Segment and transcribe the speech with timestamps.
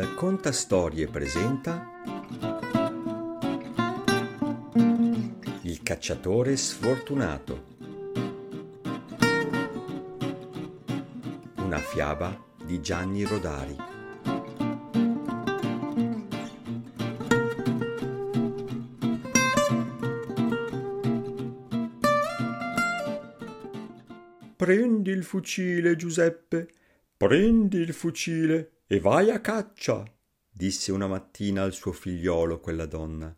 [0.00, 1.86] Il Contastorie presenta
[5.60, 7.64] Il cacciatore sfortunato.
[11.56, 13.76] Una fiaba di Gianni Rodari.
[24.56, 26.68] Prendi il fucile, Giuseppe,
[27.18, 30.04] prendi il fucile e vai a caccia,
[30.50, 33.32] disse una mattina al suo figliolo quella donna.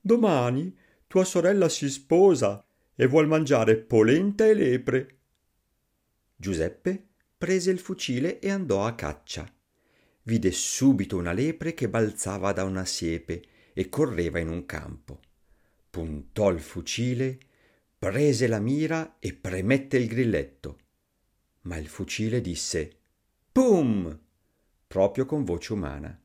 [0.00, 0.78] Domani
[1.08, 2.64] tua sorella si sposa
[2.94, 5.18] e vuol mangiare polenta e lepre.
[6.36, 7.04] Giuseppe
[7.36, 9.52] prese il fucile e andò a caccia.
[10.22, 13.42] Vide subito una lepre che balzava da una siepe
[13.72, 15.20] e correva in un campo.
[15.90, 17.40] Puntò il fucile,
[17.98, 20.78] prese la mira e premette il grilletto.
[21.62, 22.98] Ma il fucile disse
[23.50, 24.20] Pum!
[24.96, 26.18] Proprio con voce umana,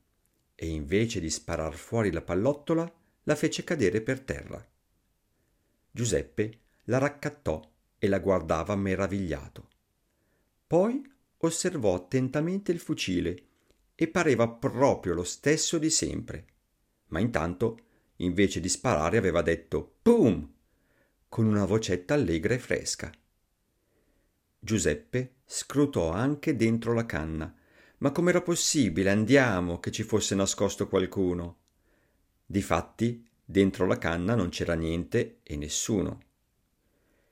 [0.56, 2.90] e invece di sparar fuori la pallottola,
[3.24, 4.66] la fece cadere per terra.
[5.92, 7.62] Giuseppe la raccattò
[7.98, 9.68] e la guardava meravigliato.
[10.66, 11.06] Poi
[11.40, 13.44] osservò attentamente il fucile
[13.94, 16.46] e pareva proprio lo stesso di sempre.
[17.08, 17.78] Ma intanto,
[18.18, 20.50] invece di sparare, aveva detto Pum!
[21.28, 23.12] con una vocetta allegra e fresca.
[24.58, 27.54] Giuseppe scrutò anche dentro la canna
[28.02, 29.12] ma com'era possibile?
[29.12, 31.58] Andiamo, che ci fosse nascosto qualcuno.
[32.46, 36.20] Difatti, dentro la canna non c'era niente e nessuno.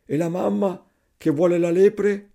[0.05, 2.31] E la mamma che vuole la lepre?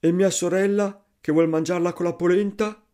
[0.00, 2.86] E mia sorella che vuol mangiarla con la polenta?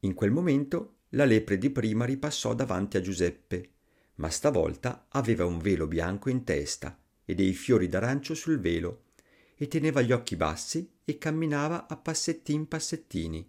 [0.00, 3.70] In quel momento la lepre di prima ripassò davanti a Giuseppe,
[4.16, 9.04] ma stavolta aveva un velo bianco in testa e dei fiori d'arancio sul velo,
[9.56, 13.46] e teneva gli occhi bassi e camminava a passettin passettini.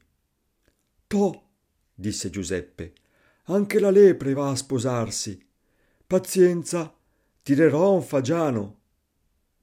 [1.12, 1.50] Toh,
[1.94, 2.94] disse Giuseppe,
[3.48, 5.46] anche la lepre va a sposarsi.
[6.08, 6.98] Pazienza,
[7.44, 8.80] tirerò un fagiano.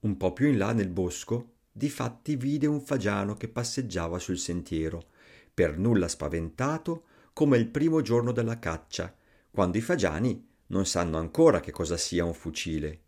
[0.01, 5.07] Un po più in là nel bosco, difatti vide un fagiano che passeggiava sul sentiero,
[5.51, 9.11] per nulla spaventato come il primo giorno della caccia,
[9.49, 13.01] quando i fagiani non sanno ancora che cosa sia un fucile.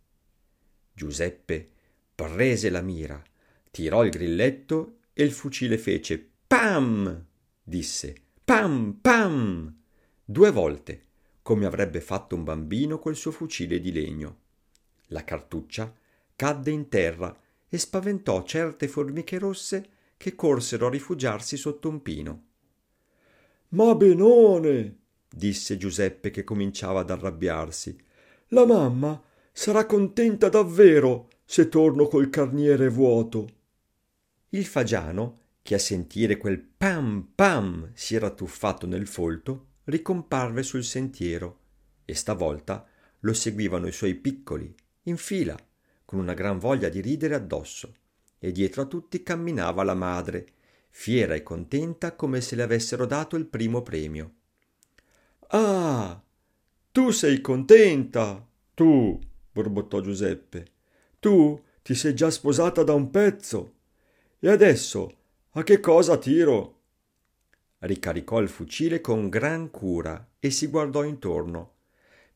[0.91, 1.69] Giuseppe
[2.15, 3.21] prese la mira,
[3.69, 7.27] tirò il grilletto e il fucile fece pam!
[7.63, 9.73] disse Pam, pam!
[10.25, 11.05] Due volte,
[11.41, 14.39] come avrebbe fatto un bambino col suo fucile di legno.
[15.07, 15.95] La cartuccia
[16.35, 17.33] cadde in terra
[17.69, 22.43] e spaventò certe formiche rosse che corsero a rifugiarsi sotto un pino.
[23.69, 24.97] Ma benone,
[25.29, 27.97] disse Giuseppe che cominciava ad arrabbiarsi.
[28.47, 29.23] La mamma
[29.53, 33.47] sarà contenta davvero se torno col carniere vuoto.
[34.49, 40.83] Il fagiano che a sentire quel pam pam si era tuffato nel folto, ricomparve sul
[40.83, 41.59] sentiero
[42.05, 42.85] e stavolta
[43.19, 44.73] lo seguivano i suoi piccoli,
[45.03, 45.57] in fila,
[46.03, 47.95] con una gran voglia di ridere addosso,
[48.39, 50.53] e dietro a tutti camminava la madre,
[50.89, 54.33] fiera e contenta come se le avessero dato il primo premio.
[55.49, 56.21] Ah,
[56.91, 59.19] tu sei contenta, tu,
[59.51, 60.65] borbottò Giuseppe.
[61.19, 63.75] Tu ti sei già sposata da un pezzo.
[64.39, 65.17] E adesso
[65.53, 66.79] a che cosa tiro?
[67.79, 71.73] Ricaricò il fucile con gran cura e si guardò intorno.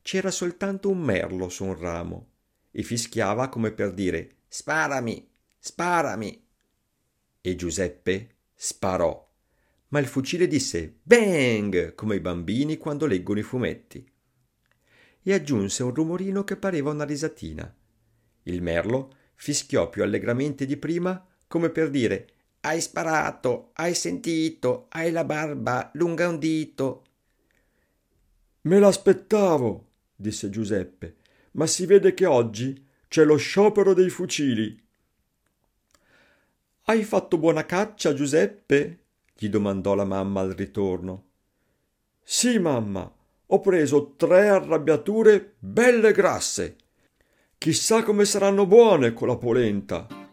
[0.02, 2.28] C'era soltanto un merlo su un ramo
[2.70, 5.26] e fischiava come per dire Sparami,
[5.58, 6.46] sparami.
[7.40, 9.26] E Giuseppe sparò,
[9.88, 11.94] ma il fucile disse Bang!
[11.94, 14.06] come i bambini quando leggono i fumetti.
[15.22, 17.74] E aggiunse un rumorino che pareva una risatina.
[18.42, 22.34] Il merlo fischiò più allegramente di prima come per dire
[22.66, 27.04] hai sparato, hai sentito, hai la barba lunga un dito.
[28.62, 31.16] Me l'aspettavo, disse Giuseppe,
[31.52, 34.84] ma si vede che oggi c'è lo sciopero dei fucili.
[36.88, 39.04] Hai fatto buona caccia, Giuseppe?
[39.38, 41.24] gli domandò la mamma al ritorno.
[42.22, 43.08] Sì, mamma,
[43.46, 46.76] ho preso tre arrabbiature belle grasse.
[47.58, 50.25] Chissà come saranno buone con la polenta.